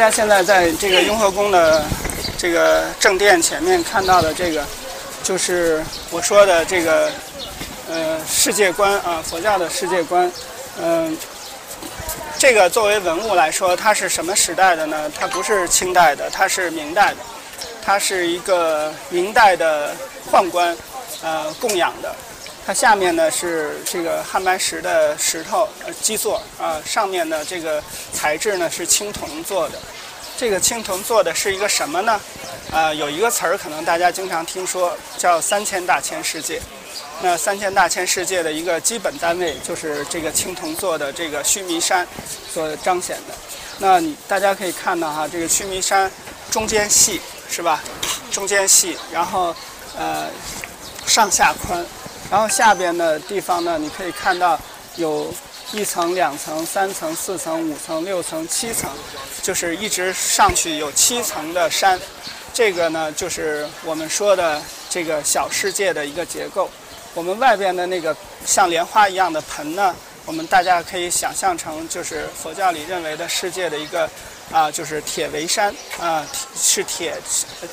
[0.00, 1.84] 大家现在在这个雍和宫的
[2.38, 4.64] 这个正殿前面看到的这个，
[5.22, 7.12] 就是我说的这个
[7.86, 10.32] 呃世界观啊，佛教的世界观。
[10.80, 11.14] 嗯，
[12.38, 15.12] 这个作为文物来说，它是什么时代的呢？
[15.20, 17.16] 它不是清代的，它是明代的。
[17.84, 19.94] 它是一个明代的
[20.32, 20.74] 宦官
[21.22, 22.10] 呃供养的。
[22.66, 27.82] 它下面呢是这个汉白石的石头呃基座啊，上面的这个
[28.12, 29.78] 材质呢是青铜做的。
[30.40, 32.18] 这个青铜做的是一个什么呢？
[32.72, 36.58] 啊，有一个词儿可能大家经常听说，叫三千大千世界。
[37.20, 42.08] 那三千大千世界的一个基本单位就是这个青铜做的这个须弥山
[42.50, 43.34] 所彰显的。
[43.80, 46.10] 那你大家可以看到哈，这个须弥山
[46.50, 47.82] 中间细是吧？
[48.32, 49.54] 中间细，然后
[49.94, 50.26] 呃
[51.04, 51.84] 上下宽，
[52.30, 54.58] 然后下边的地方呢，你可以看到
[54.96, 55.30] 有
[55.72, 58.90] 一层、两层、三层、四层、五层、六层、七层，
[59.42, 61.98] 就是一直上去有七层的山。
[62.52, 66.68] 这个呢，就是我们说的这个小世界的一个结构。
[67.14, 69.94] 我们外边的那个像莲花一样的盆呢，
[70.26, 74.10] 我们大家可以想象成就是佛教里认为的世界的一个
[74.52, 76.26] 啊，就是铁围山啊，
[76.56, 77.16] 是铁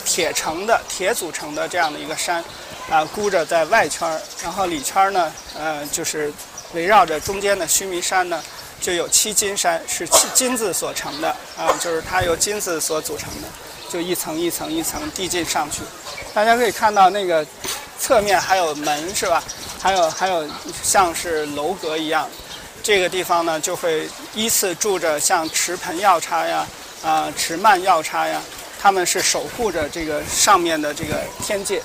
[0.06, 2.44] 铁成的铁组成的这样的一个山
[2.90, 6.31] 啊，箍着在外圈儿，然后里圈儿呢，呃，就是
[6.73, 8.44] 围绕着中间的须弥山呢，
[8.82, 13.48] 就有七金山，是七金子所成的啊，就是它由金子所组成的，
[13.90, 15.82] 就一层一层一层递进上去，
[16.34, 17.46] 大家可以看到那个。
[18.00, 19.44] 侧面还有门是吧？
[19.82, 20.48] 还有还有
[20.84, 22.30] 像是楼阁一样，
[22.84, 26.66] 这个地方呢就会依次住着像持盆药叉呀、
[27.04, 28.40] 啊持曼药叉呀，
[28.80, 31.81] 他们是守护着这个上面的这个天界。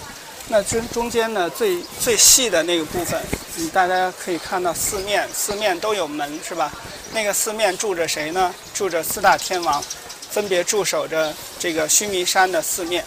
[0.48, 3.20] 那中中间呢最最细的那个部分，
[3.56, 6.72] 嗯，大家可以看到四面四面都有门是吧？
[7.12, 8.54] 那个四面住着谁呢？
[8.74, 9.82] 住着四大天王，
[10.30, 13.04] 分别驻守着这个须弥山的四面。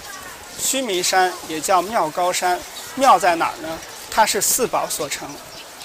[0.57, 2.59] 须弥山也叫妙高山。
[2.95, 3.77] 妙在哪儿呢？
[4.09, 5.27] 它是四宝所成，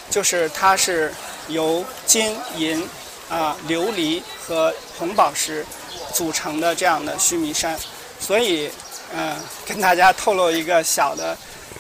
[0.09, 1.13] 就是它是
[1.49, 2.89] 由金银
[3.29, 5.67] 啊琉璃和红宝石
[6.15, 7.77] 组成的这样的须弥山，
[8.21, 8.71] 所以
[9.13, 9.37] 嗯，
[9.71, 11.37] 跟大家透露一个小的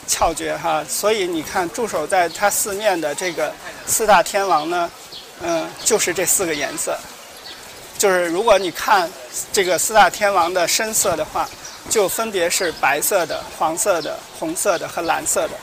[0.08, 0.84] 窍诀哈。
[0.88, 3.52] 所以你看驻守在它四面的这个
[3.86, 4.90] 四大天王呢，
[5.42, 6.96] 嗯，就是这四个颜色，
[7.98, 9.10] 就是如果你看
[9.52, 11.48] 这个四大天王的深色的话。
[11.88, 15.54] 就分别是白色的、黄色的、红色的和蓝色的。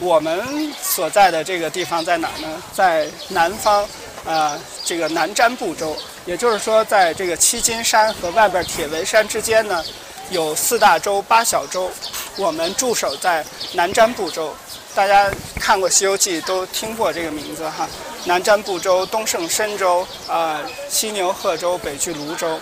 [0.00, 2.62] 我们所在的这个地方在哪儿呢？
[2.74, 3.88] 在南方，
[4.24, 5.96] 呃，这个南瞻部洲。
[6.26, 9.82] 也就是说，在这个七金山和外边铁围山之间呢，
[10.30, 11.90] 有四大洲、八小洲。
[12.36, 13.44] 我们驻守在
[13.74, 14.54] 南瞻部洲。
[14.94, 17.88] 大家看过《西游记》都听过这个名字哈。
[18.24, 22.58] 南瞻部洲、东胜神州、啊西牛贺州、北俱泸州。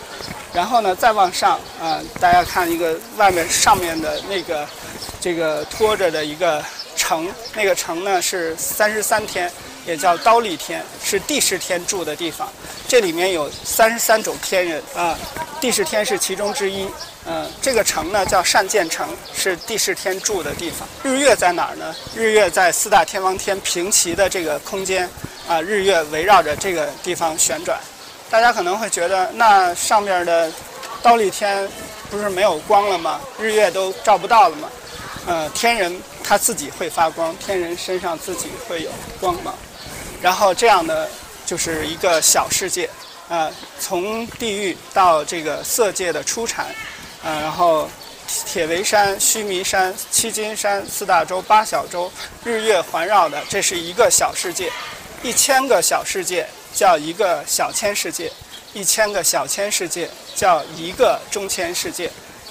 [0.52, 4.66] 然后呢，再往上啊，大家看一个外面上面的那个
[5.20, 6.64] 这个托着的一个
[6.96, 9.50] 城，那个城呢是三十三天，
[9.90, 12.48] 也叫刀立天，是地势天住的地方。
[12.86, 15.18] 这里面有三十三种天人啊，
[15.60, 16.88] 地势天是其中之一。
[17.26, 20.86] 嗯，这个城呢叫善建城，是地势天住的地方。
[21.02, 21.92] 日月在哪儿呢？
[22.14, 25.10] 日月在四大天王天平齐的这个空间
[25.48, 27.76] 啊，日月围绕着这个地方旋转。
[28.30, 30.52] 大家可能会觉得，那上面的
[31.02, 31.68] 刀立天
[32.08, 33.20] 不是没有光了吗？
[33.40, 34.68] 日月都照不到了吗？
[35.26, 38.90] 呃，天人他自己会发光，天人身上自己会有
[39.20, 39.52] 光芒。
[40.20, 41.08] 然后这样的
[41.46, 42.88] 就是一个小世界，
[43.28, 46.66] 呃，从地狱到这个色界的出产，
[47.22, 47.88] 呃，然后
[48.46, 52.10] 铁围山、须弥山、七金山、四大洲、八小洲，
[52.44, 54.70] 日月环绕的，这是一个小世界，
[55.22, 56.46] 一千个小世界。
[56.72, 58.30] 叫一个小千世界，
[58.72, 62.08] 一千个小千世界叫一个中千世界，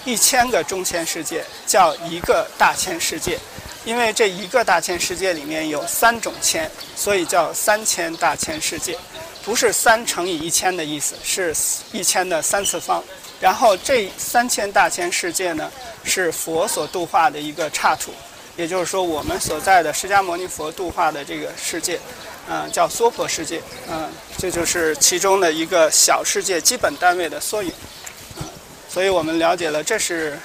[0.10, 3.38] 一千个中千世界叫一个大千世界。
[3.86, 8.98] 因为这一个大千世界里面有三种千，所以叫三千大千世界。
[9.46, 11.56] 不是三乘以一千的意思，是
[11.92, 13.04] 一千的三次方。
[13.40, 15.72] 然后这三千大千世界呢，
[16.04, 18.12] 是佛所度化的一个刹土，
[18.58, 22.00] 也就是说我们所在的释迦牟尼佛度化的这个世界。
[22.52, 27.72] 嗯，叫娑婆世界，嗯，这就是其中的一个小世界基本单位的缩影，
[28.90, 30.38] 所以我们了解了，这是，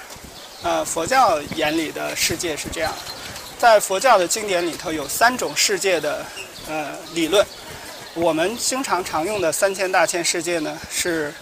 [0.61, 2.93] 呃，佛教眼里的世界是这样，
[3.57, 6.23] 在佛教的经典里头有三种世界的
[6.69, 7.43] 呃理论，
[8.13, 11.33] 我们经常常用的三千大千世界呢是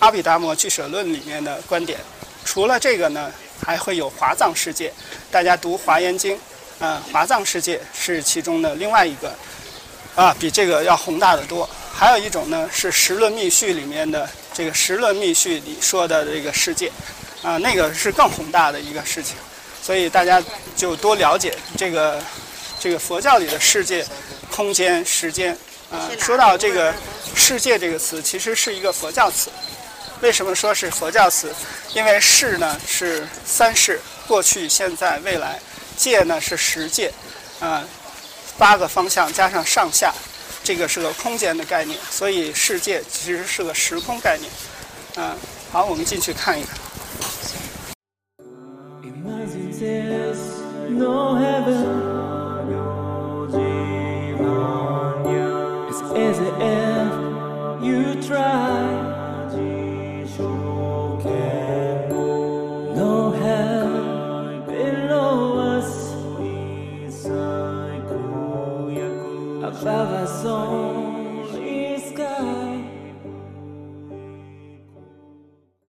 [0.00, 1.98] 阿毗达摩俱舍论里面的观点，
[2.44, 3.32] 除了这个呢，
[3.64, 4.92] 还会有华藏世界，
[5.30, 6.38] 大家读华严经，
[6.80, 9.34] 嗯，华藏世界是其中的另外一个。
[10.16, 11.66] 啊，比这个要宏大的多。
[11.94, 14.28] 还有一种呢，是《十论密序》里面的
[14.60, 14.66] 这。
[14.66, 16.92] 个十论密序里说的这个世界，
[17.42, 19.34] 啊，那个是更宏大的一个事情，
[19.82, 20.42] 所以大家
[20.76, 22.22] 就多了解这个
[22.78, 24.06] 这个佛教里的世界、
[24.50, 25.56] 空间、时间。
[25.90, 26.94] 啊，说到这个
[27.34, 29.50] “世界”这个词，其实是一个佛教词。
[30.20, 31.52] 为什么说是佛教词？
[31.94, 35.58] 因为“世”呢是三世，过去、现在、未来
[35.96, 37.12] ；“界”呢是十界，
[37.58, 37.82] 啊，
[38.56, 40.14] 八个方向加上上下，
[40.62, 41.98] 这个是个空间的概念。
[42.10, 44.50] 所以“世界”其实是个时空概念。
[45.16, 45.36] 嗯，
[45.72, 46.76] 好，我们进去看一看。